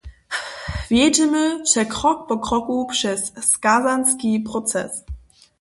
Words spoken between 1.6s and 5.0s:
će krok po kroku přez skazanski proces.